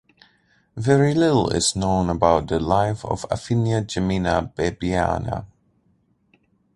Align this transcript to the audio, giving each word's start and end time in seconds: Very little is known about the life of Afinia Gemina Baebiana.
Very 0.75 1.13
little 1.13 1.51
is 1.51 1.75
known 1.75 2.09
about 2.09 2.47
the 2.47 2.59
life 2.59 3.05
of 3.05 3.21
Afinia 3.29 3.85
Gemina 3.85 4.51
Baebiana. 4.55 5.45